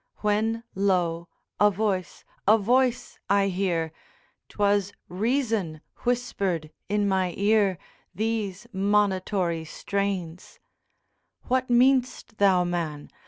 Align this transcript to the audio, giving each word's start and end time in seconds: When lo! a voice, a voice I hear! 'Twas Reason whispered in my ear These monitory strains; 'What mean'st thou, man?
When 0.21 0.63
lo! 0.73 1.27
a 1.59 1.69
voice, 1.69 2.25
a 2.47 2.57
voice 2.57 3.19
I 3.29 3.49
hear! 3.49 3.91
'Twas 4.49 4.93
Reason 5.09 5.79
whispered 5.97 6.71
in 6.89 7.07
my 7.07 7.35
ear 7.37 7.77
These 8.15 8.65
monitory 8.73 9.63
strains; 9.63 10.57
'What 11.43 11.69
mean'st 11.69 12.39
thou, 12.39 12.63
man? 12.63 13.11